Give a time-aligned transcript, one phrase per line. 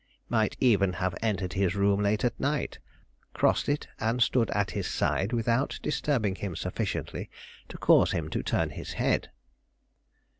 [0.29, 2.79] "Might even have entered his room late at night,
[3.35, 7.29] crossed it and stood at his side, without disturbing him sufficiently
[7.69, 9.29] to cause him to turn his head?"